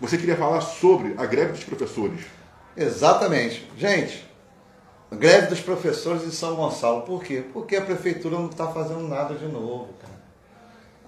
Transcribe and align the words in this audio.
você 0.00 0.16
queria 0.16 0.36
falar 0.36 0.60
sobre 0.60 1.14
a 1.16 1.26
greve 1.26 1.52
dos 1.52 1.64
professores. 1.64 2.20
Exatamente. 2.76 3.68
Gente, 3.76 4.24
greve 5.10 5.48
dos 5.48 5.60
professores 5.60 6.22
em 6.22 6.30
São 6.30 6.54
Gonçalo. 6.54 7.02
Por 7.02 7.22
quê? 7.22 7.44
Porque 7.52 7.76
a 7.76 7.82
prefeitura 7.82 8.36
não 8.36 8.46
está 8.46 8.68
fazendo 8.68 9.08
nada 9.08 9.34
de 9.34 9.46
novo, 9.46 9.88
cara. 10.00 10.18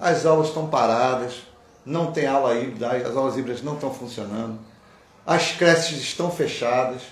As 0.01 0.25
aulas 0.25 0.49
estão 0.49 0.69
paradas, 0.69 1.43
não 1.85 2.11
tem 2.11 2.27
aula 2.27 2.55
híbrida, 2.55 2.91
as 2.91 3.17
aulas 3.17 3.37
híbridas 3.37 3.63
não 3.63 3.75
estão 3.75 3.93
funcionando, 3.93 4.59
as 5.27 5.53
creches 5.53 5.99
estão 5.99 6.31
fechadas, 6.31 7.03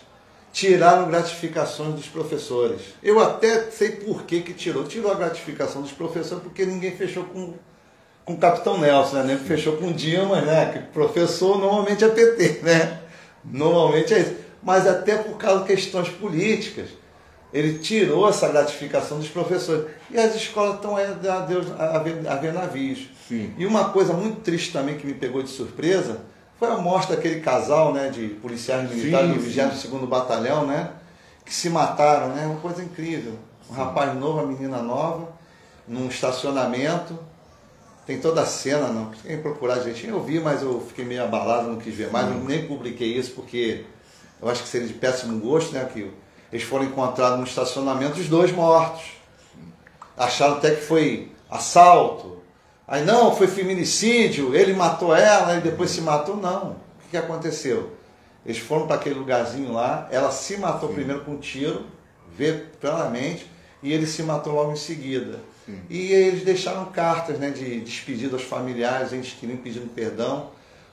tiraram 0.53 1.09
gratificações 1.09 1.95
dos 1.95 2.07
professores. 2.07 2.81
Eu 3.03 3.21
até 3.21 3.71
sei 3.71 3.91
por 3.91 4.23
que, 4.23 4.41
que 4.41 4.55
tirou. 4.55 4.85
Tirou 4.85 5.13
a 5.13 5.15
gratificação 5.15 5.83
dos 5.83 5.93
professores 5.93 6.43
porque 6.43 6.65
ninguém 6.65 6.97
fechou 6.97 7.25
com 7.25 7.55
com 8.29 8.35
o 8.35 8.37
Capitão 8.37 8.79
Nelson, 8.79 9.17
né? 9.17 9.25
Nem 9.25 9.39
fechou 9.39 9.79
com 9.79 9.91
Dilma, 9.91 10.43
né? 10.43 10.71
Que 10.71 10.81
professor 10.93 11.59
normalmente 11.59 12.05
é 12.05 12.09
PT, 12.09 12.61
né? 12.63 12.99
Normalmente 13.43 14.13
é 14.13 14.19
isso. 14.19 14.35
Mas 14.63 14.86
até 14.86 15.17
por 15.17 15.39
causa 15.39 15.63
de 15.63 15.69
questões 15.69 16.11
políticas, 16.11 16.91
ele 17.55 17.79
tirou 17.79 18.29
essa 18.29 18.46
gratificação 18.49 19.19
dos 19.19 19.29
professores. 19.29 19.86
E 20.11 20.19
as 20.19 20.35
escolas 20.35 20.75
estão 20.75 20.95
a, 20.95 21.39
Deus, 21.41 21.69
a, 21.79 21.99
ver, 22.00 22.29
a 22.29 22.35
ver 22.35 22.53
navios. 22.53 23.09
Sim. 23.27 23.55
E 23.57 23.64
uma 23.64 23.89
coisa 23.89 24.13
muito 24.13 24.43
triste 24.43 24.75
também 24.75 24.99
que 24.99 25.07
me 25.07 25.14
pegou 25.14 25.43
de 25.43 25.49
surpresa 25.49 26.21
foi 26.58 26.69
a 26.69 26.77
morte 26.77 27.08
daquele 27.08 27.41
casal 27.41 27.95
né, 27.95 28.11
de 28.11 28.29
policiais 28.29 28.91
militares 28.91 29.31
sim, 29.31 29.36
do 29.36 29.41
22 29.41 30.05
Batalhão, 30.07 30.67
né? 30.67 30.91
Que 31.47 31.55
se 31.55 31.71
mataram, 31.71 32.34
né? 32.34 32.45
Uma 32.45 32.61
coisa 32.61 32.84
incrível. 32.84 33.33
Um 33.70 33.75
sim. 33.75 33.81
rapaz 33.81 34.14
novo, 34.14 34.41
uma 34.41 34.47
menina 34.47 34.83
nova, 34.83 35.33
num 35.86 36.08
estacionamento 36.08 37.19
tem 38.08 38.19
toda 38.19 38.41
a 38.41 38.47
cena, 38.47 38.89
não. 38.89 39.11
Quem 39.11 39.36
procurar 39.36 39.80
gente, 39.80 40.06
eu 40.06 40.19
vi, 40.22 40.41
mas 40.41 40.62
eu 40.62 40.80
fiquei 40.80 41.05
meio 41.05 41.22
abalado, 41.22 41.69
não 41.69 41.77
quis 41.77 41.94
ver 41.94 42.11
mais, 42.11 42.27
eu 42.27 42.42
nem 42.42 42.66
publiquei 42.66 43.14
isso 43.14 43.33
porque 43.33 43.84
eu 44.41 44.48
acho 44.48 44.62
que 44.62 44.69
seria 44.70 44.88
de 44.88 44.94
péssimo 44.94 45.38
gosto, 45.38 45.74
né? 45.74 45.86
Que 45.92 46.10
eles 46.50 46.64
foram 46.64 46.86
encontrados 46.86 47.38
no 47.38 47.44
estacionamento, 47.44 48.18
os 48.18 48.27
dois 48.27 48.50
mortos. 48.50 49.02
Acharam 50.16 50.55
até 50.55 50.70
que 50.70 50.80
foi 50.80 51.33
assalto. 51.50 52.38
Aí 52.86 53.05
não, 53.05 53.36
foi 53.36 53.46
feminicídio, 53.46 54.55
ele 54.55 54.72
matou 54.72 55.14
ela 55.14 55.56
e 55.56 55.61
depois 55.61 55.90
se 55.90 56.00
matou. 56.00 56.34
Não. 56.34 56.70
O 56.70 56.77
que, 57.02 57.11
que 57.11 57.16
aconteceu? 57.18 57.92
Eles 58.46 58.56
foram 58.56 58.86
para 58.86 58.96
aquele 58.96 59.16
lugarzinho 59.16 59.70
lá, 59.70 60.08
ela 60.11 60.33
se 60.33 60.56
matou 60.56 60.88
Sim. 60.88 60.94
primeiro 60.94 61.27
com 61.27 61.33
um 61.33 61.38
tiro, 61.38 61.84
vê 62.34 62.64
claramente, 62.80 63.46
e 63.83 63.92
ele 63.92 64.06
se 64.06 64.22
matou 64.22 64.55
logo 64.55 64.72
em 64.72 64.77
seguida. 64.77 65.40
E 65.91 66.12
eles 66.12 66.44
deixaram 66.44 66.86
cartas 66.86 67.38
né, 67.38 67.50
de 67.50 67.80
despedida 67.80 68.36
aos 68.36 68.44
familiares, 68.44 69.12
eles 69.12 69.33
queriam 69.33 69.58
pedindo 69.58 69.88
perdão, 69.88 70.50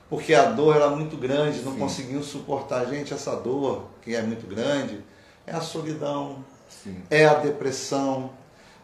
porque 0.10 0.34
a 0.34 0.46
dor 0.46 0.76
era 0.76 0.90
muito 0.90 1.18
grande, 1.18 1.62
não 1.62 1.74
Sim. 1.74 1.80
conseguiam 1.80 2.24
suportar. 2.24 2.86
Gente, 2.86 3.14
essa 3.14 3.36
dor, 3.36 3.86
que 4.02 4.16
é 4.16 4.22
muito 4.22 4.48
grande, 4.48 5.04
é 5.48 5.54
a 5.54 5.62
solidão, 5.62 6.44
Sim. 6.70 7.02
é 7.10 7.26
a 7.26 7.36
depressão, 7.36 8.32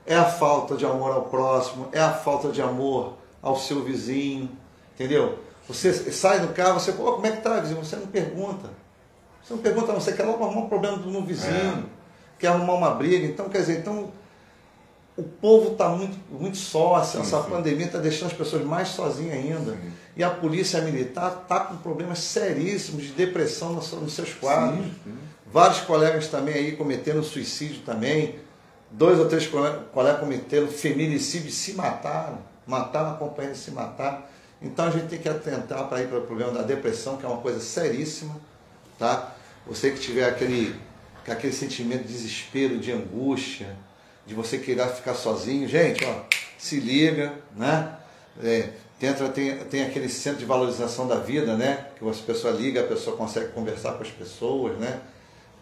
é 0.06 0.16
a 0.16 0.26
falta 0.26 0.76
de 0.76 0.86
amor 0.86 1.12
ao 1.12 1.24
próximo, 1.24 1.90
é 1.92 2.00
a 2.00 2.12
falta 2.12 2.50
de 2.50 2.62
amor 2.62 3.18
ao 3.42 3.58
seu 3.58 3.84
vizinho, 3.84 4.50
entendeu? 4.94 5.40
Você 5.68 5.94
sai 6.12 6.40
do 6.40 6.54
carro, 6.54 6.80
você, 6.80 6.92
pô, 6.92 7.14
como 7.14 7.26
é 7.26 7.32
que 7.32 7.42
tá, 7.42 7.60
vizinho? 7.60 7.84
Você 7.84 7.96
não 7.96 8.08
pergunta. 8.08 8.70
Você 9.44 9.54
não 9.54 9.62
pergunta, 9.62 9.94
você 9.94 10.14
quer 10.14 10.24
logo 10.24 10.44
arrumar 10.44 10.62
um 10.62 10.70
problema 10.70 10.98
no 10.98 11.22
vizinho, 11.24 11.54
é. 11.54 11.84
quer 12.40 12.48
arrumar 12.48 12.74
uma 12.74 12.92
briga. 12.92 13.26
Então, 13.26 13.50
quer 13.50 13.60
dizer, 13.60 13.80
então 13.80 14.12
o 15.18 15.24
povo 15.24 15.74
está 15.74 15.90
muito, 15.90 16.18
muito 16.32 16.58
só, 16.58 17.00
essa 17.00 17.24
sim. 17.24 17.50
pandemia 17.50 17.86
está 17.86 18.00
deixando 18.00 18.32
as 18.32 18.38
pessoas 18.38 18.64
mais 18.64 18.90
sozinhas 18.90 19.34
ainda. 19.34 19.74
Sim. 19.74 19.92
E 20.16 20.24
a 20.24 20.30
polícia 20.30 20.82
militar 20.82 21.42
está 21.44 21.62
com 21.62 21.78
problemas 21.78 22.20
seríssimos 22.20 23.04
de 23.04 23.12
depressão 23.12 23.74
nos, 23.74 23.92
nos 23.92 24.14
seus 24.14 24.34
quadros. 24.34 24.86
Sim, 25.04 25.18
Vários 25.52 25.82
colegas 25.82 26.28
também 26.28 26.54
aí 26.54 26.72
cometendo 26.78 27.22
suicídio 27.24 27.82
também. 27.82 28.40
Dois 28.90 29.20
ou 29.20 29.28
três 29.28 29.48
colegas 29.48 30.20
cometeram 30.20 30.68
feminicídio 30.68 31.50
e 31.50 31.52
se 31.52 31.74
mataram. 31.74 32.40
Mataram 32.66 33.12
a 33.12 33.14
companheira 33.16 33.56
e 33.56 33.60
se 33.60 33.72
mataram. 33.72 34.24
Então 34.62 34.86
a 34.86 34.92
gente 34.92 35.08
tem 35.08 35.20
que 35.20 35.28
atentar 35.28 35.88
para 35.88 36.02
ir 36.02 36.08
para 36.08 36.20
o 36.20 36.22
problema 36.22 36.52
da 36.52 36.62
depressão, 36.62 37.18
que 37.18 37.26
é 37.26 37.30
uma 37.30 37.42
coisa 37.42 37.60
seríssima. 37.60 38.36
Tá? 38.98 39.34
Você 39.68 39.92
que 39.92 40.00
tiver 40.00 40.26
aquele, 40.26 40.76
aquele 41.28 41.54
sentimento 41.54 42.04
de 42.04 42.14
desespero, 42.14 42.78
de 42.78 42.92
angústia, 42.92 43.76
de 44.26 44.34
você 44.34 44.58
querer 44.58 44.88
ficar 44.90 45.14
sozinho. 45.14 45.68
Gente, 45.68 46.06
ó, 46.06 46.24
se 46.58 46.80
liga, 46.80 47.34
né? 47.56 47.96
É, 48.44 48.70
tenta, 49.00 49.28
tem, 49.30 49.58
tem 49.58 49.84
aquele 49.84 50.08
centro 50.08 50.40
de 50.40 50.46
valorização 50.46 51.08
da 51.08 51.16
vida, 51.16 51.56
né? 51.58 51.88
Que 51.98 52.08
a 52.08 52.14
pessoa 52.14 52.54
liga, 52.54 52.82
a 52.82 52.88
pessoa 52.88 53.18
consegue 53.18 53.52
conversar 53.52 53.94
com 53.94 54.04
as 54.04 54.12
pessoas, 54.12 54.78
né? 54.78 55.02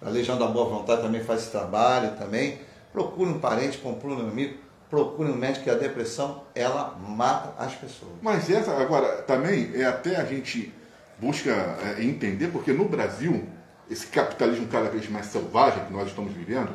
A 0.01 0.09
Legião 0.09 0.37
da 0.37 0.47
Boa 0.47 0.69
Vontade 0.69 1.01
também 1.01 1.23
faz 1.23 1.41
esse 1.41 1.51
trabalho 1.51 2.15
também. 2.17 2.59
Procure 2.91 3.29
um 3.29 3.39
parente, 3.39 3.77
procure 3.77 4.13
um 4.13 4.19
amigo, 4.19 4.57
procure 4.89 5.29
um 5.29 5.35
médico, 5.35 5.65
que 5.65 5.69
a 5.69 5.75
depressão, 5.75 6.43
ela 6.55 6.97
mata 6.99 7.53
as 7.57 7.75
pessoas. 7.75 8.13
Mas 8.21 8.49
essa, 8.49 8.71
agora, 8.77 9.21
também 9.23 9.71
é 9.75 9.85
até 9.85 10.15
a 10.15 10.25
gente 10.25 10.73
busca 11.19 11.51
é, 11.51 12.03
entender, 12.03 12.47
porque 12.47 12.71
no 12.71 12.85
Brasil, 12.85 13.47
esse 13.89 14.07
capitalismo 14.07 14.67
cada 14.67 14.89
vez 14.89 15.09
mais 15.09 15.27
selvagem 15.27 15.85
que 15.85 15.93
nós 15.93 16.07
estamos 16.07 16.33
vivendo, 16.33 16.73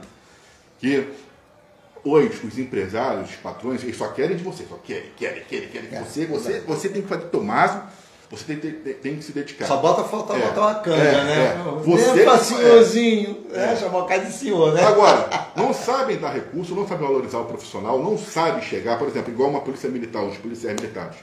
que 0.78 1.08
Hoje, 2.04 2.38
os 2.46 2.58
empresários, 2.58 3.30
os 3.30 3.36
patrões, 3.36 3.82
eles 3.82 3.96
só 3.96 4.08
querem 4.08 4.36
de 4.36 4.44
você, 4.44 4.64
só 4.68 4.76
querem, 4.76 5.10
querem, 5.16 5.42
querem, 5.44 5.68
querem. 5.68 5.88
É, 5.90 6.02
você, 6.02 6.26
você, 6.26 6.60
você 6.60 6.88
tem 6.90 7.00
que 7.00 7.08
fazer 7.08 7.24
Tomásio, 7.26 7.80
você 8.30 8.44
tem, 8.44 8.56
tem, 8.56 8.94
tem, 8.94 9.16
que 9.16 9.24
se 9.24 9.32
dedicar. 9.32 9.66
Só 9.66 9.78
bota 9.78 10.04
falta 10.04 10.34
é, 10.34 10.48
botar 10.48 10.60
uma 10.60 10.74
canga, 10.74 10.96
é, 10.96 11.24
né? 11.24 11.44
É. 11.46 11.82
Você 11.82 12.22
é 12.22 12.38
senhorzinho, 12.38 13.46
é. 13.52 13.72
é. 13.72 13.76
chamar 13.76 13.98
o 14.00 14.06
cara 14.06 14.22
de 14.22 14.32
senhor, 14.32 14.74
né? 14.74 14.84
Agora, 14.84 15.28
não 15.56 15.72
sabem 15.72 16.18
dar 16.18 16.30
recurso, 16.30 16.74
não 16.74 16.86
sabem 16.86 17.06
valorizar 17.06 17.38
o 17.38 17.46
profissional, 17.46 18.02
não 18.02 18.18
sabem 18.18 18.60
chegar, 18.60 18.98
por 18.98 19.08
exemplo, 19.08 19.32
igual 19.32 19.48
uma 19.48 19.60
polícia 19.60 19.88
militar, 19.88 20.24
os 20.24 20.36
policiais 20.36 20.74
militares. 20.78 21.16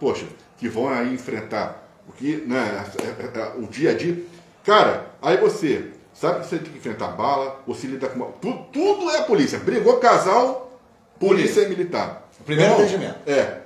Poxa, 0.00 0.24
que 0.56 0.68
vão 0.68 0.88
aí 0.88 1.12
enfrentar 1.12 1.86
o 2.08 2.12
que, 2.12 2.36
né, 2.46 2.84
é, 3.02 3.38
é, 3.38 3.52
o 3.58 3.66
dia 3.66 3.90
a 3.90 3.94
dia. 3.94 4.22
Cara, 4.64 5.06
aí 5.20 5.36
você 5.36 5.90
Sabe 6.14 6.40
que 6.40 6.46
você 6.46 6.58
tem 6.58 6.70
que 6.70 6.78
enfrentar 6.78 7.08
bala, 7.08 7.60
você 7.66 7.88
lida 7.88 8.08
com. 8.08 8.20
Tudo, 8.40 8.58
tudo 8.72 9.10
é 9.10 9.22
polícia. 9.22 9.58
Brigou 9.58 9.96
casal, 9.96 10.78
polícia 11.18 11.62
e 11.62 11.68
militar. 11.68 12.28
O 12.40 12.44
primeiro 12.44 12.72
então, 12.72 12.84
atendimento. 12.84 13.28
É. 13.28 13.62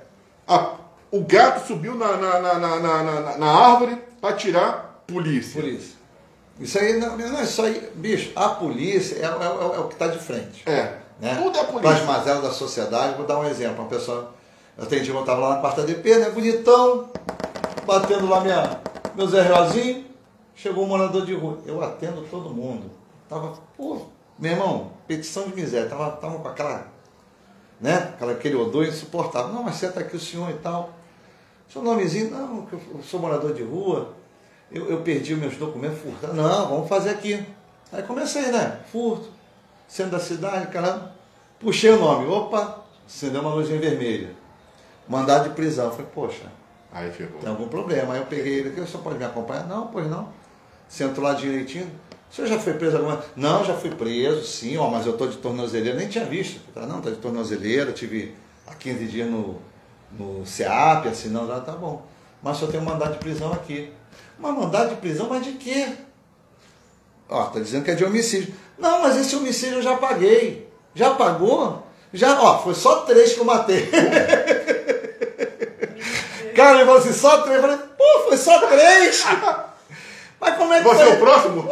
A, 0.47 0.73
o 1.11 1.21
gato 1.21 1.67
subiu 1.67 1.93
na, 1.93 2.17
na, 2.17 2.39
na, 2.39 3.37
na, 3.37 3.47
árvore 3.47 4.01
para 4.19 4.35
tirar 4.35 5.03
polícia. 5.05 5.61
Polícia. 5.61 5.95
Isso 6.59 6.77
aí 6.79 6.99
não, 6.99 7.15
não 7.15 7.39
é 7.39 7.43
isso 7.43 7.61
aí, 7.61 7.91
bicho. 7.93 8.31
A 8.35 8.49
polícia 8.49 9.15
é, 9.17 9.25
é, 9.25 9.25
é, 9.25 9.75
é 9.75 9.79
o 9.79 9.87
que 9.87 9.93
está 9.93 10.07
de 10.07 10.17
frente. 10.17 10.63
É. 10.65 10.95
Né? 11.19 11.35
Tudo 11.35 11.55
é 11.57 11.63
polícia. 11.65 11.81
Para 11.81 11.91
as 11.91 12.05
mazelas 12.05 12.43
da 12.43 12.51
sociedade, 12.51 13.15
vou 13.15 13.27
dar 13.27 13.37
um 13.37 13.45
exemplo. 13.45 13.83
Uma 13.83 13.89
pessoa. 13.89 14.33
Eu 14.75 14.85
atendi, 14.85 15.09
eu 15.09 15.19
estava 15.19 15.39
lá 15.39 15.55
na 15.55 15.61
quarta 15.61 15.83
DP, 15.83 16.17
né? 16.17 16.29
Bonitão, 16.31 17.09
batendo 17.85 18.27
lá 18.27 18.41
minha, 18.41 18.79
meu 19.15 19.27
Zé 19.27 19.43
Realzinho. 19.43 20.08
Chegou 20.61 20.83
um 20.83 20.87
morador 20.87 21.25
de 21.25 21.33
rua. 21.33 21.57
Eu 21.65 21.81
atendo 21.81 22.21
todo 22.29 22.49
mundo. 22.49 22.91
Tava, 23.29 23.57
pô, 23.77 24.01
meu 24.37 24.51
irmão, 24.51 24.91
petição 25.07 25.47
de 25.47 25.55
miséria. 25.55 25.87
Tava, 25.87 26.11
tava 26.17 26.37
com 26.37 26.47
aquela, 26.49 26.85
né? 27.79 27.95
Aquela, 28.13 28.33
aquele 28.33 28.55
odor 28.55 28.85
insuportável. 28.85 29.53
Não, 29.53 29.63
mas 29.63 29.75
senta 29.75 30.01
aqui 30.01 30.17
o 30.17 30.19
senhor 30.19 30.49
e 30.49 30.55
tal. 30.55 30.89
Seu 31.71 31.81
nomezinho? 31.81 32.31
Não, 32.31 32.67
eu 32.73 33.01
sou 33.01 33.21
morador 33.21 33.53
de 33.53 33.63
rua. 33.63 34.13
Eu, 34.69 34.89
eu 34.89 35.01
perdi 35.01 35.33
meus 35.33 35.55
documentos 35.55 35.99
furtados. 35.99 36.35
Não, 36.35 36.67
vamos 36.67 36.89
fazer 36.89 37.11
aqui. 37.11 37.41
Aí 37.93 38.03
comecei, 38.03 38.51
né? 38.51 38.81
Furto. 38.91 39.29
Centro 39.87 40.11
da 40.11 40.19
cidade, 40.19 40.67
caramba. 40.67 41.13
Puxei 41.57 41.91
o 41.91 41.99
nome. 41.99 42.27
Opa, 42.27 42.83
acendeu 43.07 43.39
uma 43.39 43.53
luzinha 43.53 43.79
vermelha. 43.79 44.35
Mandado 45.07 45.47
de 45.47 45.55
prisão. 45.55 45.89
Falei, 45.89 46.07
poxa, 46.13 46.51
Aí 46.91 47.11
ficou. 47.11 47.39
Tem 47.39 47.49
algum 47.49 47.67
problema. 47.67 48.13
Aí 48.13 48.19
eu 48.19 48.25
peguei 48.25 48.59
ele 48.59 48.69
aqui, 48.69 48.81
o 48.81 48.87
senhor 48.87 49.03
pode 49.03 49.17
me 49.17 49.25
acompanhar? 49.25 49.65
Não, 49.67 49.87
pois 49.87 50.07
não. 50.07 50.38
Sento 50.89 51.21
lá 51.21 51.33
direitinho. 51.33 51.89
O 52.29 52.35
senhor 52.35 52.47
já 52.47 52.59
foi 52.59 52.73
preso 52.73 52.97
alguma 52.97 53.23
Não, 53.35 53.63
já 53.63 53.75
fui 53.75 53.91
preso, 53.91 54.43
sim, 54.45 54.75
ó, 54.77 54.89
mas 54.89 55.05
eu 55.05 55.13
estou 55.13 55.27
de 55.27 55.37
tornozeleira. 55.37 55.97
Nem 55.97 56.09
tinha 56.09 56.25
visto. 56.25 56.59
Tá, 56.73 56.85
não, 56.85 56.97
está 56.97 57.11
de 57.11 57.17
tornozeleira, 57.17 57.91
tive 57.91 58.35
há 58.67 58.73
15 58.73 59.05
dias 59.05 59.29
no, 59.29 59.61
no 60.11 60.45
SEAP, 60.45 61.07
assinando 61.07 61.47
lá, 61.47 61.61
tá 61.61 61.71
bom. 61.73 62.05
Mas 62.41 62.57
só 62.57 62.67
tem 62.67 62.79
um 62.79 62.83
mandado 62.83 63.13
de 63.13 63.19
prisão 63.19 63.53
aqui. 63.53 63.93
Mas 64.37 64.55
mandado 64.55 64.89
de 64.89 64.95
prisão, 64.95 65.27
mas 65.29 65.45
de 65.45 65.53
quê? 65.53 65.89
Ó, 67.29 67.43
tá 67.45 67.59
dizendo 67.59 67.83
que 67.83 67.91
é 67.91 67.95
de 67.95 68.03
homicídio. 68.03 68.53
Não, 68.77 69.03
mas 69.03 69.15
esse 69.17 69.35
homicídio 69.35 69.75
eu 69.77 69.81
já 69.83 69.95
paguei. 69.97 70.67
Já 70.95 71.13
pagou? 71.13 71.85
Já, 72.11 72.41
ó, 72.41 72.59
foi 72.59 72.73
só 72.73 73.01
três 73.01 73.33
que 73.33 73.39
eu 73.39 73.45
matei. 73.45 73.87
Cara, 76.55 76.77
ele 76.77 76.85
falou 76.85 76.99
assim, 76.99 77.13
só 77.13 77.41
três. 77.41 77.57
Eu 77.57 77.61
falei, 77.61 77.77
pô, 77.77 78.23
foi 78.27 78.37
só 78.37 78.67
três. 78.67 79.23
Mas 80.39 80.55
como 80.55 80.73
é 80.73 80.77
que 80.77 80.87
Você 80.87 81.03
foi? 81.03 81.11
é 81.11 81.15
o 81.15 81.19
próximo? 81.19 81.69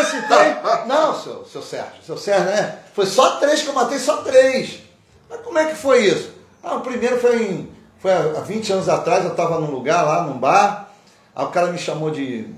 Esse 0.00 0.22
três? 0.28 0.56
Não, 0.86 1.14
seu, 1.14 1.44
seu 1.44 1.62
Sérgio. 1.62 2.02
Seu 2.04 2.18
Sérgio, 2.18 2.46
né? 2.46 2.78
Foi 2.94 3.06
só 3.06 3.36
três 3.36 3.62
que 3.62 3.68
eu 3.68 3.74
matei, 3.74 3.98
só 3.98 4.18
três. 4.18 4.80
Mas 5.28 5.40
como 5.40 5.58
é 5.58 5.66
que 5.66 5.74
foi 5.74 6.04
isso? 6.04 6.32
Ah, 6.62 6.76
o 6.76 6.80
primeiro 6.80 7.18
foi, 7.18 7.42
em, 7.42 7.72
foi 7.98 8.12
há 8.12 8.40
20 8.40 8.72
anos 8.72 8.88
atrás, 8.88 9.24
eu 9.24 9.30
estava 9.30 9.58
num 9.58 9.70
lugar 9.70 10.04
lá, 10.04 10.24
num 10.24 10.38
bar. 10.38 10.90
Aí 11.34 11.44
o 11.44 11.48
cara 11.48 11.68
me 11.68 11.78
chamou 11.78 12.10
de 12.10 12.48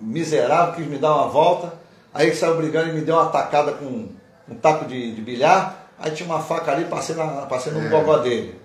miserável, 0.00 0.74
quis 0.74 0.86
me 0.86 0.98
dar 0.98 1.14
uma 1.14 1.28
volta. 1.28 1.72
Aí 2.12 2.26
ele 2.26 2.36
saiu 2.36 2.56
brigando 2.56 2.90
e 2.90 2.92
me 2.92 3.00
deu 3.02 3.14
uma 3.14 3.30
tacada 3.30 3.72
com 3.72 4.08
um 4.48 4.54
taco 4.60 4.84
de, 4.86 5.14
de 5.14 5.20
bilhar. 5.20 5.88
Aí 5.98 6.10
tinha 6.10 6.28
uma 6.28 6.40
faca 6.40 6.72
ali, 6.72 6.84
passei, 6.86 7.14
na, 7.14 7.26
passei 7.46 7.72
no 7.72 7.86
é. 7.86 7.88
gogó 7.88 8.18
dele. 8.18 8.60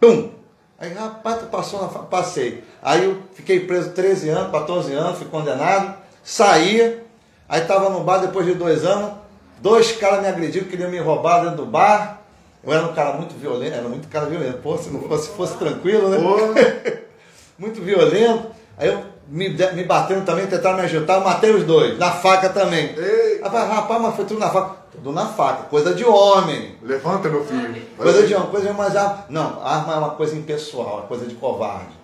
Pum! 0.00 0.30
Aí, 0.78 0.92
rapaz, 0.94 1.40
tu 1.40 1.46
passou 1.46 1.82
na 1.82 1.88
faca? 1.88 2.06
Passei. 2.06 2.64
Aí 2.82 3.04
eu 3.04 3.22
fiquei 3.34 3.60
preso 3.60 3.90
13 3.90 4.30
anos, 4.30 4.50
14 4.50 4.92
anos, 4.94 5.18
fui 5.18 5.28
condenado. 5.28 5.99
Saía, 6.22 7.04
aí 7.48 7.62
estava 7.62 7.88
no 7.90 8.00
bar 8.00 8.18
depois 8.18 8.46
de 8.46 8.54
dois 8.54 8.84
anos. 8.84 9.12
Dois 9.60 9.92
caras 9.92 10.22
me 10.22 10.28
agrediram, 10.28 10.66
queriam 10.68 10.90
me 10.90 10.98
roubar 10.98 11.42
dentro 11.42 11.58
do 11.58 11.66
bar. 11.66 12.20
Eu 12.62 12.72
era 12.72 12.84
um 12.84 12.92
cara 12.92 13.14
muito 13.14 13.34
violento, 13.34 13.74
era 13.74 13.88
muito 13.88 14.08
cara 14.08 14.26
violento. 14.26 14.58
Pô, 14.58 14.76
se 14.76 14.90
não 14.90 15.02
fosse, 15.02 15.30
fosse 15.30 15.56
tranquilo, 15.56 16.08
né? 16.08 16.18
muito 17.58 17.80
violento. 17.82 18.48
Aí 18.76 18.88
eu 18.88 19.02
me, 19.28 19.48
me 19.48 19.84
batendo 19.84 20.24
também, 20.24 20.46
tentaram 20.46 20.76
me 20.76 20.84
ajudar, 20.84 21.14
eu 21.14 21.20
matei 21.20 21.50
os 21.50 21.64
dois, 21.64 21.98
na 21.98 22.10
faca 22.10 22.48
também. 22.48 22.94
Ei. 22.96 23.40
Rapaz, 23.42 24.02
mas 24.02 24.16
foi 24.16 24.24
tudo 24.24 24.40
na 24.40 24.50
faca. 24.50 24.80
Tudo 24.90 25.12
na 25.12 25.26
faca, 25.26 25.62
coisa 25.64 25.94
de 25.94 26.04
homem. 26.04 26.76
Levanta, 26.82 27.28
meu 27.28 27.44
filho. 27.44 27.80
Coisa 27.96 28.26
de 28.26 28.34
homem, 28.34 28.48
coisa 28.50 28.68
de 28.68 28.74
mais 28.74 28.96
arma. 28.96 29.24
Não, 29.28 29.64
arma 29.64 29.94
é 29.94 29.96
uma 29.98 30.10
coisa 30.10 30.34
impessoal, 30.36 31.02
é 31.04 31.06
coisa 31.06 31.26
de 31.26 31.34
covarde. 31.36 31.99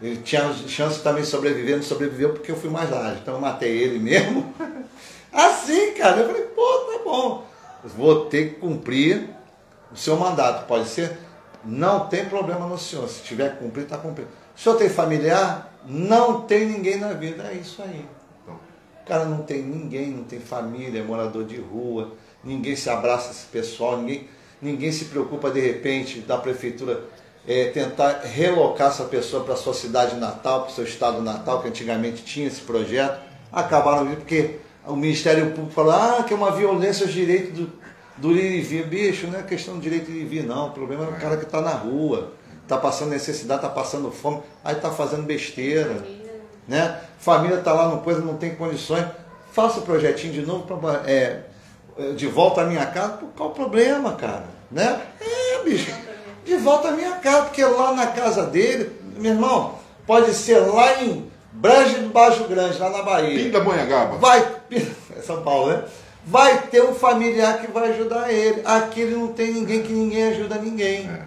Ele 0.00 0.18
tinha 0.18 0.52
chance 0.52 1.02
também 1.02 1.22
de 1.22 1.28
sobreviver, 1.28 1.76
não 1.76 1.82
sobreviveu 1.82 2.32
porque 2.34 2.50
eu 2.50 2.56
fui 2.56 2.68
mais 2.68 2.90
large. 2.90 3.20
Então 3.22 3.34
eu 3.34 3.40
matei 3.40 3.70
ele 3.70 3.98
mesmo. 3.98 4.54
assim, 5.32 5.92
cara. 5.92 6.18
Eu 6.18 6.26
falei, 6.26 6.42
pô, 6.42 6.62
tá 6.62 7.00
bom. 7.04 7.46
Vou 7.84 8.26
ter 8.26 8.50
que 8.50 8.60
cumprir 8.60 9.30
o 9.92 9.96
seu 9.96 10.16
mandato. 10.16 10.66
Pode 10.66 10.88
ser? 10.88 11.18
Não 11.64 12.08
tem 12.08 12.26
problema 12.26 12.66
no 12.66 12.78
senhor. 12.78 13.08
Se 13.08 13.22
tiver 13.22 13.54
que 13.54 13.64
cumprir, 13.64 13.84
está 13.84 13.96
cumprindo. 13.96 14.28
O 14.56 14.60
senhor 14.60 14.76
tem 14.76 14.88
familiar? 14.88 15.72
Não 15.86 16.42
tem 16.42 16.66
ninguém 16.66 16.98
na 16.98 17.12
vida. 17.12 17.44
É 17.44 17.54
isso 17.54 17.82
aí. 17.82 18.04
O 19.06 19.08
cara 19.08 19.24
não 19.24 19.42
tem 19.42 19.62
ninguém, 19.62 20.10
não 20.10 20.24
tem 20.24 20.40
família, 20.40 20.98
é 20.98 21.02
morador 21.02 21.44
de 21.44 21.60
rua, 21.60 22.14
ninguém 22.42 22.74
se 22.74 22.90
abraça 22.90 23.30
esse 23.30 23.46
pessoal, 23.46 23.98
ninguém, 23.98 24.28
ninguém 24.60 24.90
se 24.90 25.04
preocupa 25.04 25.48
de 25.48 25.60
repente 25.60 26.18
da 26.22 26.36
prefeitura 26.36 27.04
é, 27.46 27.66
tentar 27.66 28.22
relocar 28.24 28.88
essa 28.88 29.04
pessoa 29.04 29.44
para 29.44 29.56
sua 29.56 29.74
cidade 29.74 30.16
natal, 30.16 30.62
para 30.62 30.70
o 30.70 30.74
seu 30.74 30.84
estado 30.84 31.22
natal, 31.22 31.62
que 31.62 31.68
antigamente 31.68 32.22
tinha 32.22 32.46
esse 32.46 32.60
projeto. 32.60 33.20
Acabaram 33.52 34.06
porque 34.14 34.58
o 34.86 34.96
Ministério 34.96 35.50
Público 35.50 35.72
falou 35.72 35.92
ah, 35.92 36.24
que 36.26 36.34
é 36.34 36.36
uma 36.36 36.50
violência 36.50 37.04
aos 37.04 37.12
direitos 37.12 37.52
do, 37.58 37.72
do 38.16 38.32
ir 38.32 38.60
vir. 38.62 38.86
Bicho, 38.86 39.26
não 39.28 39.38
é 39.38 39.42
questão 39.42 39.74
de 39.76 39.82
direito 39.82 40.10
de 40.10 40.18
ir 40.18 40.24
vir, 40.24 40.44
não. 40.44 40.68
O 40.68 40.70
problema 40.70 41.04
é 41.04 41.08
o 41.08 41.20
cara 41.20 41.36
que 41.36 41.44
está 41.44 41.60
na 41.60 41.72
rua 41.72 42.32
está 42.66 42.76
passando 42.76 43.10
necessidade, 43.10 43.64
está 43.64 43.72
passando 43.72 44.10
fome, 44.10 44.42
aí 44.64 44.74
está 44.74 44.90
fazendo 44.90 45.22
besteira. 45.22 46.04
Né? 46.66 47.00
Família 47.18 47.58
está 47.58 47.72
lá 47.72 47.88
no 47.88 48.00
coisa, 48.00 48.20
não 48.20 48.36
tem 48.36 48.54
condições. 48.56 49.06
Faça 49.52 49.78
o 49.78 49.82
projetinho 49.82 50.32
de 50.32 50.42
novo 50.42 50.64
para 50.66 51.08
é, 51.08 51.42
de 52.16 52.26
volta 52.26 52.62
à 52.62 52.64
minha 52.64 52.84
casa. 52.86 53.20
qual 53.36 53.50
o 53.50 53.52
problema, 53.52 54.14
cara? 54.14 54.44
Né? 54.70 55.00
É, 55.20 55.62
bicho, 55.64 55.92
de 56.46 56.56
volta 56.56 56.88
à 56.88 56.92
minha 56.92 57.16
casa, 57.16 57.42
porque 57.42 57.64
lá 57.64 57.92
na 57.92 58.06
casa 58.06 58.44
dele, 58.46 58.92
meu 59.18 59.32
irmão, 59.32 59.74
pode 60.06 60.32
ser 60.32 60.60
lá 60.60 61.02
em 61.02 61.28
Brejo 61.52 62.02
do 62.02 62.08
Baixo 62.10 62.44
Grande, 62.44 62.78
lá 62.78 62.88
na 62.88 63.02
Bahia. 63.02 63.44
Pinda 63.44 63.62
Monhangaba. 63.62 64.16
Vai, 64.16 64.46
é 64.70 65.20
São 65.20 65.42
Paulo, 65.42 65.72
né? 65.72 65.84
Vai 66.24 66.62
ter 66.68 66.82
um 66.82 66.94
familiar 66.94 67.60
que 67.60 67.70
vai 67.70 67.90
ajudar 67.90 68.32
ele. 68.32 68.62
Aqui 68.64 69.00
ele 69.00 69.16
não 69.16 69.28
tem 69.28 69.52
ninguém 69.52 69.82
que 69.82 69.92
ninguém 69.92 70.24
ajuda 70.28 70.56
ninguém. 70.56 71.08
É. 71.08 71.22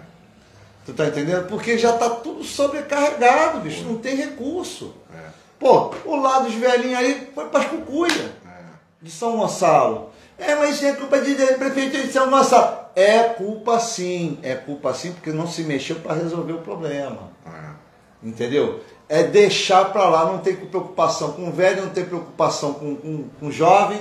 Tu 0.86 0.92
tá 0.94 1.06
entendendo? 1.06 1.46
Porque 1.46 1.76
já 1.76 1.92
tá 1.92 2.08
tudo 2.08 2.42
sobrecarregado, 2.42 3.60
bicho. 3.60 3.84
Não 3.84 3.98
tem 3.98 4.16
recurso. 4.16 4.94
É. 5.14 5.30
Pô, 5.58 5.94
o 6.04 6.16
lado 6.16 6.46
dos 6.46 6.54
velhinhos 6.54 6.98
aí 6.98 7.28
foi 7.34 7.46
para 7.46 7.60
as 7.60 7.66
cucuia 7.66 8.32
é. 8.46 8.48
de 9.02 9.10
São 9.10 9.36
Gonçalo. 9.36 10.10
É, 10.38 10.54
mas 10.54 10.82
é 10.82 10.92
culpa 10.92 11.18
de 11.18 11.34
prefeitura 11.34 12.02
de 12.04 12.12
São 12.12 12.30
Gonçalo. 12.30 12.79
É 12.94 13.20
culpa 13.20 13.78
sim, 13.78 14.38
é 14.42 14.54
culpa 14.54 14.92
sim, 14.94 15.12
porque 15.12 15.30
não 15.30 15.46
se 15.46 15.62
mexeu 15.62 15.96
para 15.96 16.14
resolver 16.14 16.52
o 16.52 16.58
problema. 16.58 17.30
É. 17.46 17.70
Entendeu? 18.22 18.80
É 19.08 19.22
deixar 19.22 19.86
para 19.86 20.08
lá, 20.08 20.24
não 20.26 20.38
tem 20.38 20.54
preocupação 20.54 21.32
com 21.32 21.48
o 21.48 21.52
velho, 21.52 21.82
não 21.82 21.90
tem 21.90 22.04
preocupação 22.04 22.74
com, 22.74 22.94
com, 22.96 23.24
com 23.38 23.46
o 23.46 23.52
jovem, 23.52 24.00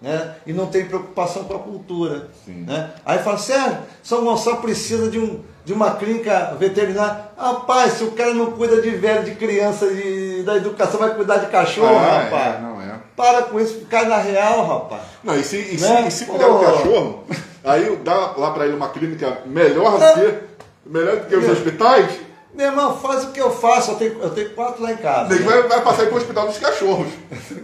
né? 0.00 0.36
E 0.46 0.52
não 0.52 0.66
tem 0.66 0.84
preocupação 0.84 1.44
com 1.44 1.54
a 1.54 1.58
cultura. 1.58 2.28
Sim. 2.44 2.64
Né? 2.66 2.90
Aí 3.04 3.18
fala, 3.20 3.38
Sérgio, 3.38 3.78
São 4.02 4.24
Gonçalo 4.24 4.58
precisa 4.58 5.10
de 5.10 5.18
um 5.18 5.42
de 5.64 5.72
uma 5.72 5.92
clínica 5.92 6.54
veterinária. 6.58 7.28
Rapaz, 7.36 7.94
se 7.94 8.04
o 8.04 8.12
cara 8.12 8.34
não 8.34 8.52
cuida 8.52 8.82
de 8.82 8.90
velho, 8.90 9.24
de 9.24 9.34
criança, 9.34 9.88
de, 9.88 10.42
da 10.42 10.56
educação, 10.56 11.00
vai 11.00 11.14
cuidar 11.14 11.38
de 11.38 11.46
cachorro, 11.46 11.96
ah, 11.96 12.18
rapaz. 12.24 12.56
É, 12.56 12.60
não 12.60 12.80
é. 12.80 13.00
Para 13.16 13.42
com 13.44 13.58
isso, 13.58 13.86
cai 13.88 14.06
na 14.06 14.18
real, 14.18 14.66
rapaz. 14.66 15.02
Não, 15.22 15.34
e 15.34 15.42
se, 15.42 15.56
e 15.56 15.80
né? 15.80 16.02
se, 16.02 16.08
e 16.08 16.10
se 16.10 16.24
cuidar 16.26 16.48
do 16.48 16.60
cachorro, 16.60 17.24
aí 17.64 17.96
dá 17.96 18.34
lá 18.36 18.50
para 18.52 18.66
ele 18.66 18.76
uma 18.76 18.90
clínica 18.90 19.38
melhor 19.46 19.98
do 19.98 20.14
que, 20.14 20.38
melhor 20.86 21.16
do 21.16 21.26
que 21.26 21.36
os 21.36 21.48
hospitais. 21.48 22.20
Meu 22.54 22.66
irmão, 22.66 22.96
faz 23.00 23.24
o 23.24 23.32
que 23.32 23.40
eu 23.40 23.50
faço, 23.50 23.92
eu 23.92 23.96
tenho, 23.96 24.22
eu 24.22 24.30
tenho 24.30 24.50
quatro 24.50 24.82
lá 24.82 24.92
em 24.92 24.96
casa. 24.96 25.36
Vai, 25.42 25.62
vai 25.64 25.82
passar 25.82 26.02
aí 26.02 26.08
para 26.08 26.14
o 26.14 26.18
hospital 26.18 26.46
dos 26.46 26.58
cachorros. 26.58 27.08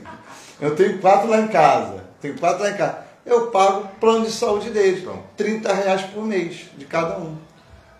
eu 0.60 0.74
tenho 0.74 0.98
quatro 0.98 1.28
lá 1.28 1.38
em 1.38 1.46
casa. 1.46 2.04
Tenho 2.20 2.36
quatro 2.36 2.62
lá 2.62 2.70
em 2.70 2.76
casa. 2.76 2.98
Eu 3.24 3.48
pago 3.48 3.84
o 3.84 3.88
plano 4.00 4.24
de 4.24 4.32
saúde 4.32 4.70
deles. 4.70 5.02
Então. 5.02 5.22
30 5.36 5.72
reais 5.72 6.02
por 6.02 6.24
mês 6.24 6.66
de 6.76 6.84
cada 6.86 7.18
um. 7.18 7.36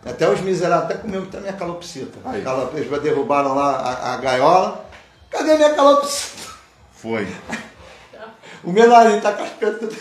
Até 0.04 0.28
os 0.28 0.40
miseráveis, 0.40 0.90
até 0.90 0.94
comigo 1.00 1.26
tem 1.26 1.40
minha 1.40 1.52
calopsita. 1.52 2.18
Aí. 2.24 2.42
Eles 2.74 3.02
derrubaram 3.02 3.54
lá 3.54 3.76
a, 3.76 4.14
a 4.14 4.16
gaiola. 4.16 4.84
Cadê 5.30 5.54
minha 5.56 5.74
calopsita? 5.74 6.50
Foi. 6.92 7.28
o 8.64 8.72
menorinho 8.72 9.20
tá 9.20 9.32
com 9.32 9.44
as 9.44 9.50
peças. 9.50 9.94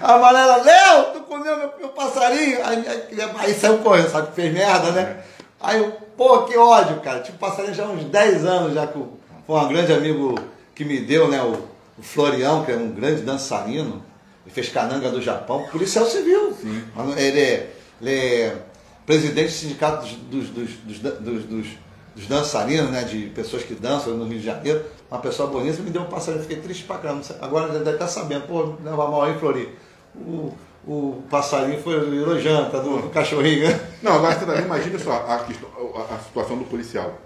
A 0.00 0.14
amarela, 0.14 0.56
Léo, 0.62 1.12
tu 1.12 1.20
comeu 1.20 1.56
meu, 1.56 1.72
meu 1.78 1.88
passarinho? 1.90 2.64
Aí, 2.64 2.84
aí, 2.86 3.30
aí, 3.38 3.54
saiu 3.54 3.78
correndo, 3.78 4.10
sabe? 4.10 4.34
Fez 4.34 4.52
merda, 4.52 4.92
né? 4.92 5.02
É. 5.02 5.24
Aí 5.60 5.78
eu, 5.78 5.92
pô, 6.16 6.42
que 6.42 6.56
ódio, 6.56 7.00
cara. 7.00 7.20
Tipo, 7.20 7.38
passarinho 7.38 7.74
já 7.74 7.84
há 7.84 7.88
uns 7.88 8.04
10 8.04 8.44
anos 8.44 8.74
já 8.74 8.86
que 8.86 8.98
foi 9.46 9.60
um 9.60 9.68
grande 9.68 9.92
amigo 9.92 10.34
que 10.74 10.84
me 10.84 11.00
deu, 11.00 11.28
né? 11.28 11.42
O, 11.42 11.58
o 11.98 12.02
Florião, 12.02 12.64
que 12.64 12.72
é 12.72 12.76
um 12.76 12.90
grande 12.90 13.22
dançarino. 13.22 14.04
Ele 14.44 14.54
fez 14.54 14.68
cananga 14.68 15.10
do 15.10 15.20
Japão, 15.20 15.66
policial 15.72 16.06
civil. 16.06 16.54
Sim. 16.60 16.84
Ele 17.16 17.40
é 17.40 17.70
ele 18.00 18.10
é 18.10 18.56
presidente 19.04 19.48
do 19.48 19.52
sindicato 19.52 20.06
dos, 20.30 20.48
dos, 20.48 20.70
dos, 20.70 20.98
dos, 20.98 21.66
dos 22.14 22.26
dançarinos, 22.26 22.90
né, 22.90 23.04
de 23.04 23.26
pessoas 23.26 23.62
que 23.62 23.74
dançam 23.74 24.16
no 24.16 24.24
Rio 24.24 24.38
de 24.38 24.44
Janeiro, 24.44 24.84
uma 25.10 25.20
pessoa 25.20 25.48
bonita, 25.48 25.80
me 25.82 25.90
deu 25.90 26.02
um 26.02 26.06
passarinho, 26.06 26.42
fiquei 26.42 26.58
triste 26.58 26.84
pra 26.84 26.98
caramba. 26.98 27.22
Agora 27.40 27.68
deve 27.68 27.90
estar 27.92 28.08
sabendo, 28.08 28.46
pô, 28.46 28.74
leva 28.82 29.08
mal 29.08 29.22
aí, 29.22 29.38
Flori. 29.38 29.76
O, 30.18 30.56
o 30.86 31.22
passarinho 31.28 31.82
foi 31.82 31.98
o 31.98 32.40
janta 32.40 32.80
do, 32.80 33.02
do 33.02 33.10
cachorrinho. 33.10 33.68
Né? 33.68 33.80
Não, 34.02 34.14
agora 34.14 34.38
você 34.38 34.46
também 34.46 34.64
imagina 34.64 34.98
só 34.98 35.12
a, 35.12 35.34
a, 35.34 36.14
a 36.14 36.18
situação 36.18 36.56
do 36.56 36.64
policial. 36.64 37.18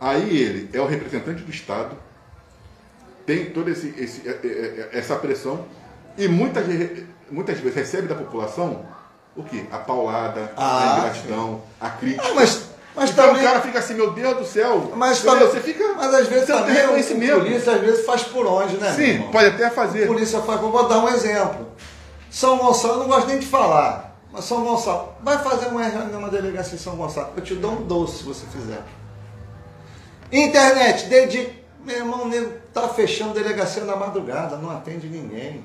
Aí 0.00 0.40
ele 0.40 0.70
é 0.72 0.80
o 0.80 0.86
representante 0.86 1.42
do 1.42 1.50
Estado, 1.50 1.96
tem 3.26 3.50
toda 3.50 3.70
esse, 3.70 3.94
esse, 3.98 4.22
essa 4.92 5.16
pressão 5.16 5.66
e 6.16 6.26
muitas, 6.28 6.64
muitas 7.30 7.58
vezes 7.58 7.74
recebe 7.74 8.08
da 8.08 8.14
população 8.14 8.86
o 9.36 9.42
quê? 9.42 9.66
A 9.70 9.78
paulada, 9.78 10.52
ah, 10.56 10.94
a 10.94 10.98
ingratidão, 10.98 11.62
a 11.80 11.90
crítica. 11.90 12.26
Ah, 12.26 12.34
mas, 12.34 12.62
mas 12.96 13.10
então 13.10 13.26
também... 13.26 13.42
o 13.42 13.44
cara 13.44 13.60
fica 13.60 13.78
assim, 13.78 13.94
meu 13.94 14.12
Deus 14.12 14.36
do 14.38 14.44
céu. 14.44 14.92
Mas 14.96 15.20
também, 15.20 15.46
você 15.46 15.60
fica. 15.60 15.94
Mas 15.94 16.14
às 16.14 16.26
vezes 16.26 16.46
também 16.46 16.86
o 16.86 17.40
polícia 17.40 17.72
às 17.74 17.80
vezes 17.80 18.06
faz 18.06 18.22
por 18.22 18.46
onde, 18.46 18.76
né? 18.78 18.92
Sim, 18.92 19.22
pode 19.30 19.46
até 19.46 19.70
fazer. 19.70 20.04
A 20.04 20.06
polícia 20.06 20.40
faz. 20.40 20.60
Vou 20.60 20.88
dar 20.88 20.98
um 21.04 21.08
exemplo. 21.08 21.68
São 22.30 22.58
Gonçalo, 22.58 22.94
eu 22.94 22.98
não 23.00 23.08
gosto 23.08 23.26
nem 23.28 23.38
de 23.38 23.46
falar. 23.46 24.18
Mas 24.32 24.44
São 24.44 24.62
Gonçalo, 24.64 25.14
vai 25.22 25.38
fazer 25.38 25.66
uma 25.66 25.82
reunião 25.82 26.20
numa 26.20 26.30
delegacia 26.30 26.74
em 26.74 26.78
São 26.78 26.96
Gonçalo. 26.96 27.32
Eu 27.36 27.42
te 27.42 27.54
dou 27.54 27.72
um 27.72 27.86
doce 27.86 28.18
se 28.18 28.24
você 28.24 28.46
fizer. 28.46 28.82
Internet, 30.30 31.06
dedica. 31.06 31.58
Meu 31.84 31.96
irmão, 31.96 32.28
nego 32.28 32.52
tá 32.72 32.88
fechando 32.88 33.32
delegacia 33.32 33.82
na 33.84 33.96
madrugada, 33.96 34.56
não 34.56 34.70
atende 34.70 35.08
ninguém. 35.08 35.64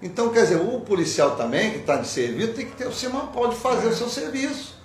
Então, 0.00 0.30
quer 0.30 0.42
dizer, 0.42 0.56
o 0.56 0.80
policial 0.80 1.36
também, 1.36 1.72
que 1.72 1.78
está 1.78 1.96
de 1.96 2.06
serviço, 2.06 2.54
tem 2.54 2.66
que 2.66 2.76
ter 2.76 2.86
o 2.86 2.92
seu 2.92 3.10
pode 3.10 3.56
fazer 3.56 3.88
o 3.88 3.94
seu 3.94 4.08
serviço. 4.08 4.76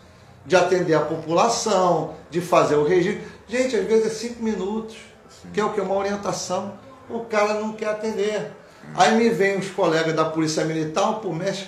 De 0.45 0.55
atender 0.55 0.95
a 0.95 1.01
população, 1.01 2.15
de 2.29 2.41
fazer 2.41 2.75
o 2.75 2.83
registro. 2.83 3.23
Gente, 3.47 3.75
às 3.75 3.85
vezes 3.85 4.07
é 4.07 4.09
cinco 4.09 4.43
minutos, 4.43 4.97
Sim. 5.29 5.49
que 5.53 5.59
é 5.59 5.63
o 5.63 5.71
que? 5.71 5.79
Uma 5.79 5.95
orientação. 5.95 6.73
O 7.09 7.21
cara 7.21 7.55
não 7.55 7.73
quer 7.73 7.89
atender. 7.89 8.51
Aí 8.95 9.15
me 9.15 9.29
vem 9.29 9.57
os 9.57 9.69
colegas 9.69 10.13
da 10.13 10.25
Polícia 10.25 10.65
Militar, 10.65 11.13
pô, 11.15 11.31
mexe, 11.33 11.67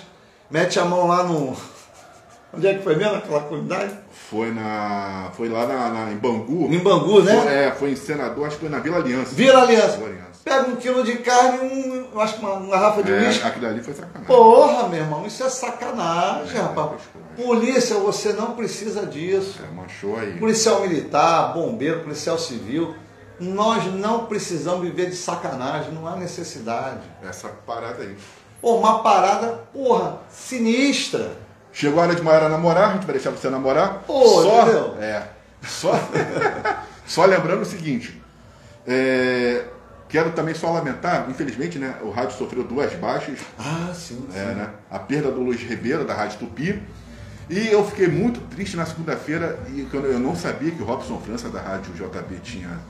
mete 0.50 0.78
a 0.78 0.84
mão 0.84 1.06
lá 1.06 1.22
no. 1.24 1.56
Onde 2.52 2.66
é 2.68 2.74
que 2.74 2.82
foi 2.84 2.94
mesmo 2.96 3.16
aquela 3.16 3.40
comunidade? 3.40 3.92
Foi 4.30 4.52
na. 4.52 5.30
Foi 5.36 5.48
lá 5.48 5.66
na, 5.66 5.88
na, 5.90 6.12
em 6.12 6.16
Bangu. 6.16 6.72
Em 6.72 6.78
Bangu, 6.78 7.22
né? 7.22 7.40
Foi, 7.40 7.52
é, 7.52 7.70
foi 7.72 7.90
em 7.92 7.96
Senador, 7.96 8.46
acho 8.46 8.56
que 8.56 8.60
foi 8.60 8.68
na 8.70 8.78
Vila 8.78 8.98
Aliança. 8.98 9.34
Vila 9.34 9.62
Aliança. 9.62 9.96
Vila 9.96 10.08
Aliança. 10.08 10.24
Pega 10.44 10.68
um 10.68 10.76
quilo 10.76 11.02
de 11.02 11.16
carne 11.18 11.58
e 11.66 12.06
um, 12.14 12.20
acho 12.20 12.34
que 12.34 12.40
uma, 12.44 12.52
uma 12.52 12.70
garrafa 12.70 13.02
de 13.02 13.10
É, 13.10 13.18
uísque. 13.28 13.46
aquilo 13.46 13.66
ali 13.66 13.82
foi 13.82 13.94
sacanagem. 13.94 14.26
Porra, 14.26 14.88
meu 14.88 14.98
irmão, 15.00 15.26
isso 15.26 15.42
é 15.42 15.48
sacanagem, 15.48 16.54
É, 16.56 16.60
rapaz. 16.60 16.90
é 17.38 17.42
Polícia, 17.42 17.96
você 17.96 18.32
não 18.34 18.52
precisa 18.52 19.06
disso. 19.06 19.58
É, 19.66 19.74
manchou 19.74 20.16
aí. 20.18 20.38
Policial 20.38 20.82
militar, 20.82 21.54
bombeiro, 21.54 22.00
policial 22.00 22.38
civil, 22.38 22.94
nós 23.40 23.84
não 23.94 24.26
precisamos 24.26 24.82
viver 24.82 25.10
de 25.10 25.16
sacanagem, 25.16 25.92
não 25.92 26.06
há 26.06 26.16
necessidade. 26.16 27.00
Essa 27.22 27.48
parada 27.48 28.02
aí. 28.02 28.16
Pô, 28.60 28.76
uma 28.76 29.02
parada, 29.02 29.64
porra, 29.72 30.18
sinistra. 30.30 31.32
Chegou 31.72 32.00
a 32.00 32.04
hora 32.04 32.14
de 32.14 32.22
Maiara 32.22 32.48
namorar, 32.48 32.90
a 32.90 32.92
gente 32.94 33.04
vai 33.04 33.14
deixar 33.14 33.30
você 33.30 33.50
namorar. 33.50 34.04
Pô, 34.06 34.42
só, 34.42 34.62
entendeu? 34.62 34.96
É. 35.00 35.28
Só, 35.62 35.92
só 37.06 37.24
lembrando 37.24 37.62
o 37.62 37.66
seguinte. 37.66 38.22
é, 38.86 39.64
quero 40.08 40.30
também 40.30 40.54
só 40.54 40.70
lamentar, 40.70 41.26
infelizmente, 41.28 41.78
né? 41.78 41.96
O 42.02 42.10
rádio 42.10 42.38
sofreu 42.38 42.62
duas 42.62 42.92
baixas. 42.94 43.40
Ah, 43.58 43.92
sim. 43.92 44.26
É, 44.34 44.54
né? 44.54 44.70
A 44.90 44.98
perda 44.98 45.30
do 45.30 45.40
Luiz 45.40 45.60
Ribeiro, 45.60 46.04
da 46.04 46.14
Rádio 46.14 46.38
Tupi. 46.38 46.80
E 47.50 47.68
eu 47.68 47.84
fiquei 47.84 48.08
muito 48.08 48.40
triste 48.42 48.76
na 48.76 48.86
segunda-feira 48.86 49.58
e 49.74 49.82
quando 49.90 50.06
eu 50.06 50.18
não 50.18 50.34
sabia 50.34 50.70
que 50.70 50.82
o 50.82 50.86
Robson 50.86 51.20
França 51.20 51.50
da 51.50 51.60
Rádio 51.60 51.92
JB 51.92 52.40
tinha 52.42 52.80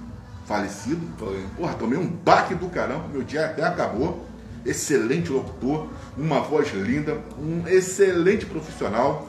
falecido. 0.45 1.01
Foi. 1.19 1.41
Porra, 1.57 1.75
tomei 1.75 1.99
um 1.99 2.07
baque 2.07 2.55
do 2.55 2.69
caramba, 2.69 3.09
meu 3.13 3.23
dia 3.23 3.47
até 3.47 3.63
acabou. 3.65 4.25
Excelente 4.65 5.31
locutor, 5.31 5.89
uma 6.17 6.41
voz 6.41 6.73
linda, 6.73 7.19
um 7.39 7.69
excelente 7.69 8.47
profissional, 8.47 9.29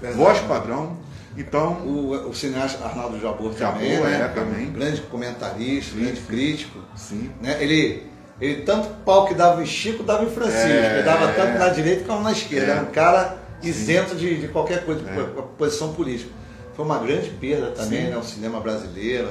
Verdade. 0.00 0.14
voz 0.22 0.40
padrão. 0.40 0.96
Então, 1.36 1.72
O, 1.86 2.28
o 2.30 2.34
cineasta 2.34 2.84
Arnaldo 2.84 3.20
Jabor 3.20 3.52
Jabor, 3.56 3.74
também, 3.78 4.00
né? 4.00 4.22
é, 4.22 4.28
também. 4.28 4.70
Grande 4.72 5.00
comentarista, 5.02 5.96
grande 5.96 6.20
crítico. 6.22 6.78
sim. 6.96 7.30
Né? 7.40 7.56
Ele, 7.62 8.02
ele 8.40 8.62
tanto 8.62 8.88
pau 9.04 9.26
que 9.26 9.34
dava 9.34 9.62
em 9.62 9.66
Chico, 9.66 10.02
dava 10.02 10.24
em 10.24 10.30
Francisco. 10.30 10.68
É, 10.68 10.94
ele 10.94 11.02
dava 11.04 11.26
é. 11.30 11.32
tanto 11.34 11.58
na 11.58 11.68
direita 11.68 12.04
como 12.04 12.22
na 12.22 12.32
esquerda. 12.32 12.66
É. 12.66 12.70
Era 12.76 12.82
um 12.82 12.90
cara 12.92 13.38
isento 13.62 14.14
de, 14.16 14.40
de 14.40 14.48
qualquer 14.48 14.84
coisa, 14.84 15.02
de 15.02 15.08
É. 15.08 15.22
po- 15.24 15.42
posição 15.56 15.92
política. 15.92 16.30
Foi 16.74 16.84
uma 16.84 16.98
grande 16.98 17.30
perda 17.30 17.68
também, 17.70 18.06
Sim. 18.06 18.10
né? 18.10 18.16
O 18.16 18.22
cinema 18.24 18.60
brasileiro, 18.60 19.28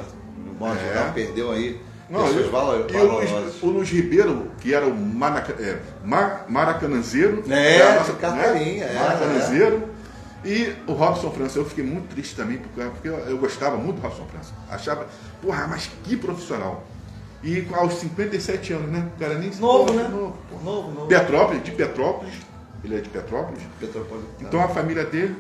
É. 0.62 1.12
perdeu 1.14 1.52
aí 1.52 1.80
Não, 2.10 2.24
pessoas 2.26 2.46
e, 2.46 2.50
valor- 2.50 2.88
e 2.90 2.96
o, 2.96 3.12
Luiz, 3.12 3.64
o 3.64 3.66
Luiz 3.68 3.90
Ribeiro, 3.90 4.52
que 4.60 4.74
era 4.74 4.86
o 4.88 4.96
Maraca, 4.96 5.54
é, 5.62 5.80
Mar, 6.06 6.46
Maracanãzeiro. 6.50 7.44
É, 7.50 7.80
carteirinha, 8.20 8.86
é, 8.86 8.94
Maracanãzeiro. 9.00 9.94
E 10.46 10.74
o 10.88 10.92
Robson 10.94 11.32
França, 11.32 11.58
eu 11.58 11.66
fiquei 11.66 11.84
muito 11.86 12.10
triste 12.10 12.36
também, 12.36 12.58
porque, 12.58 12.82
porque 12.90 13.08
eu, 13.08 13.18
eu 13.20 13.38
gostava 13.38 13.78
muito 13.78 14.02
do 14.02 14.02
Robson 14.02 14.26
França. 14.26 14.54
Achava, 14.70 15.08
porra, 15.42 15.68
mas 15.68 15.90
que 16.04 16.18
profissional. 16.18 16.84
E 17.42 17.66
aos 17.74 17.96
57 17.96 18.74
anos, 18.74 18.90
né? 18.90 19.08
O 19.16 19.20
cara 19.20 19.36
nem 19.36 19.52
se 19.52 19.60
Novo, 19.62 19.86
porra, 19.86 20.04
né? 20.04 20.10
Novo, 20.10 20.38
pô. 20.50 20.58
Novo, 20.64 20.92
novo. 20.92 21.08
Petrópolis, 21.08 21.64
de 21.64 21.72
Petrópolis. 21.72 22.34
Ele 22.84 22.98
é 22.98 23.02
de 23.02 23.10
Petrópolis. 23.10 23.62
Petropolitano. 23.80 24.28
Então 24.42 24.62
a 24.62 24.68
família 24.68 25.06
dele, 25.06 25.36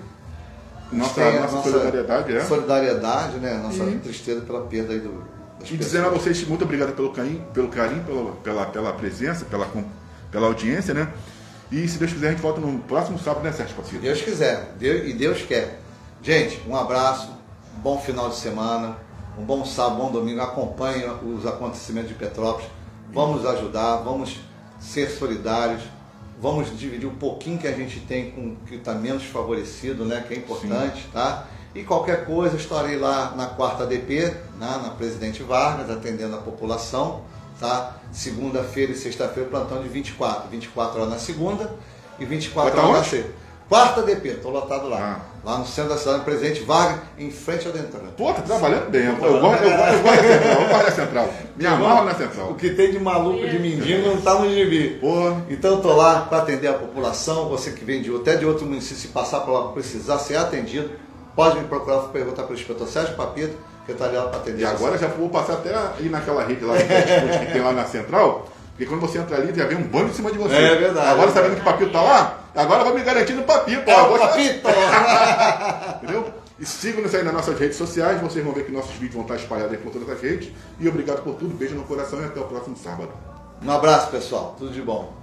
nossa, 0.93 1.13
Tem 1.15 1.37
a 1.37 1.41
nossa, 1.41 1.69
solidariedade 1.69 2.35
é. 2.35 2.41
Solidariedade, 2.43 3.37
né? 3.37 3.59
Nossa 3.63 3.83
E- 3.83 3.99
tristeza 3.99 4.41
pela 4.41 4.61
perda 4.61 4.93
aí 4.93 4.99
do, 4.99 5.23
E 5.69 5.77
dizendo 5.77 6.07
a 6.07 6.09
vocês 6.09 6.45
muito 6.47 6.63
obrigado 6.63 6.93
pelo 6.95 7.11
carinho, 7.11 7.45
pelo 7.53 7.67
carinho, 7.69 8.03
pela, 8.03 8.31
pela, 8.33 8.65
pela 8.67 8.93
presença, 8.93 9.45
pela, 9.45 9.67
pela 10.31 10.47
audiência, 10.47 10.93
né? 10.93 11.11
E 11.71 11.87
se 11.87 11.97
Deus 11.97 12.11
quiser, 12.13 12.27
a 12.27 12.31
gente 12.31 12.41
volta 12.41 12.61
no 12.61 12.79
próximo 12.79 13.17
sábado, 13.17 13.43
né, 13.43 13.51
Sérgio 13.51 13.75
Pacito? 13.75 13.99
Deus 14.01 14.21
quiser, 14.21 14.73
Deus, 14.77 15.07
e 15.09 15.13
Deus 15.13 15.41
quer. 15.41 15.79
Gente, 16.21 16.61
um 16.67 16.75
abraço, 16.75 17.29
um 17.77 17.81
bom 17.81 17.97
final 17.99 18.29
de 18.29 18.35
semana, 18.35 18.97
um 19.37 19.43
bom 19.43 19.65
sábado, 19.65 19.95
bom 19.97 20.11
domingo. 20.11 20.41
Acompanhe 20.41 21.05
os 21.23 21.45
acontecimentos 21.45 22.09
de 22.09 22.15
Petrópolis. 22.15 22.67
Vamos 23.11 23.45
ajudar, 23.45 23.97
vamos 23.97 24.39
ser 24.79 25.09
solidários, 25.09 25.81
vamos 26.43 26.77
dividir 26.77 27.07
um 27.07 27.15
pouquinho 27.15 27.57
que 27.57 27.65
a 27.65 27.71
gente 27.71 28.01
tem 28.01 28.31
com 28.31 28.41
o 28.49 28.55
que 28.67 28.75
está 28.75 28.93
menos 28.93 29.23
favorecido, 29.23 30.03
né? 30.03 30.25
Que 30.27 30.33
é 30.33 30.37
importante, 30.37 31.07
tá? 31.13 31.47
E 31.73 31.83
qualquer 31.83 32.25
coisa, 32.25 32.57
estarei 32.57 32.97
lá 32.97 33.33
na 33.33 33.47
quarta 33.47 33.85
DP, 33.85 34.25
né, 34.59 34.81
na 34.83 34.89
Presidente 34.89 35.41
Vargas, 35.41 35.89
atendendo 35.89 36.35
a 36.35 36.39
população, 36.39 37.21
tá? 37.57 37.95
Segunda-feira 38.11 38.91
e 38.91 38.95
sexta-feira, 38.95 39.49
plantão 39.49 39.81
de 39.81 39.87
24. 39.87 40.49
24 40.49 40.99
horas 40.99 41.13
na 41.13 41.17
segunda 41.17 41.73
e 42.19 42.25
24 42.25 42.73
Vai 42.73 42.81
tá 42.81 42.87
horas 42.89 43.03
na 43.03 43.09
sexta. 43.09 43.31
Quarta 43.69 44.01
DP, 44.03 44.27
estou 44.29 44.51
lotado 44.51 44.87
lá. 44.89 45.19
Ah. 45.19 45.33
Lá 45.43 45.57
no 45.57 45.65
centro 45.65 45.91
da 45.91 45.97
cidade, 45.97 46.19
no 46.19 46.23
Presidente 46.23 46.63
Vargas, 46.63 46.99
em 47.17 47.29
frente 47.29 47.67
ao 47.67 47.73
Dentrão. 47.73 48.01
Pô, 48.15 48.31
tá 48.33 48.41
trabalhando 48.43 48.89
bem. 48.89 49.05
Eu, 49.05 49.11
eu, 49.13 49.39
gosto, 49.41 49.63
eu, 49.63 49.77
gosto, 49.77 49.93
eu 49.93 50.01
gosto 50.03 50.15
da 50.21 50.21
central, 50.31 50.61
eu 50.61 50.69
gosto 50.69 50.85
da 50.85 50.91
central. 50.91 51.29
Me 51.57 51.65
amarro 51.65 52.05
na 52.05 52.15
central. 52.15 52.49
O 52.51 52.55
que 52.55 52.69
tem 52.69 52.91
de 52.91 52.99
maluco, 52.99 53.45
de 53.45 53.59
mendigo, 53.59 54.07
não 54.07 54.15
está 54.15 54.35
no 54.35 54.49
gibi. 54.49 54.99
Pô, 55.01 55.35
Então 55.49 55.75
estou 55.77 55.95
lá 55.95 56.21
para 56.21 56.37
atender 56.39 56.67
a 56.67 56.73
população, 56.73 57.49
você 57.49 57.71
que 57.71 57.83
vem 57.83 58.01
de 58.01 58.15
até 58.15 58.35
de 58.37 58.45
outro 58.45 58.65
município, 58.65 58.97
se 58.97 59.07
passar 59.09 59.41
por 59.41 59.51
lá 59.51 59.71
precisar 59.73 60.17
ser 60.19 60.37
atendido, 60.37 60.91
pode 61.35 61.59
me 61.59 61.67
procurar, 61.67 61.99
perguntar 62.03 62.43
pelo 62.43 62.57
inspetor 62.57 62.87
Sérgio 62.87 63.15
Papito, 63.15 63.57
que 63.85 63.91
eu 63.91 63.95
estarei 63.95 64.17
lá 64.17 64.27
para 64.27 64.37
atender. 64.39 64.61
e 64.61 64.65
agora 64.65 64.97
já 64.97 65.07
vou 65.07 65.27
passar 65.29 65.53
até 65.53 65.73
ir 65.99 66.09
naquela 66.09 66.43
rede 66.45 66.63
lá 66.63 66.75
que 66.77 67.51
tem 67.51 67.61
lá 67.61 67.73
na 67.73 67.85
central, 67.85 68.47
porque 68.69 68.85
quando 68.85 69.01
você 69.01 69.17
entra 69.17 69.35
ali, 69.35 69.53
já 69.53 69.65
vem 69.65 69.77
um 69.77 69.83
bando 69.83 70.09
em 70.09 70.13
cima 70.13 70.31
de 70.31 70.37
você. 70.37 70.55
É 70.55 70.75
verdade. 70.75 71.07
Agora 71.07 71.31
sabendo 71.31 71.55
que 71.55 71.61
o 71.61 71.63
papito 71.65 71.91
tá 71.91 72.01
lá, 72.01 72.42
agora 72.61 72.83
vou 72.83 72.93
me 72.93 73.03
garantir 73.03 73.33
no 73.33 73.43
papito. 73.43 73.89
É 73.89 73.93
ó, 73.95 74.17
Papito! 74.17 74.67
Entendeu? 76.03 76.33
E 76.59 76.65
sigam-nos 76.65 77.13
aí 77.15 77.23
nas 77.23 77.33
nossas 77.33 77.57
redes 77.57 77.77
sociais, 77.77 78.21
vocês 78.21 78.43
vão 78.43 78.53
ver 78.53 78.65
que 78.65 78.71
nossos 78.71 78.91
vídeos 78.93 79.13
vão 79.13 79.23
estar 79.23 79.35
espalhados 79.35 79.73
aí 79.73 79.79
por 79.79 79.91
todas 79.91 80.09
as 80.09 80.21
redes. 80.21 80.51
E 80.79 80.87
obrigado 80.87 81.23
por 81.23 81.35
tudo, 81.35 81.55
beijo 81.55 81.75
no 81.75 81.83
coração 81.83 82.21
e 82.21 82.25
até 82.25 82.39
o 82.39 82.45
próximo 82.45 82.77
sábado. 82.77 83.11
um 83.61 83.71
abraço, 83.71 84.11
pessoal. 84.11 84.55
Tudo 84.57 84.71
de 84.71 84.81
bom. 84.81 85.22